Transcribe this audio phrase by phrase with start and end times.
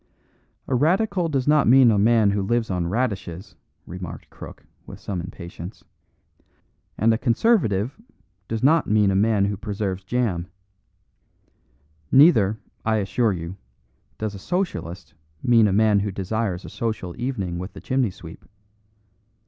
[0.67, 3.55] "A radical does not mean a man who lives on radishes,"
[3.85, 5.83] remarked Crook, with some impatience;
[6.97, 8.01] "and a Conservative
[8.47, 10.47] does not mean a man who preserves jam.
[12.11, 13.57] Neither, I assure you,
[14.17, 18.43] does a Socialist mean a man who desires a social evening with the chimney sweep.